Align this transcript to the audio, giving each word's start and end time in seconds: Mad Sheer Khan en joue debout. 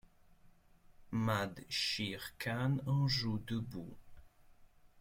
Mad 1.11 1.63
Sheer 1.69 2.31
Khan 2.39 2.79
en 2.87 3.07
joue 3.07 3.37
debout. 3.45 3.95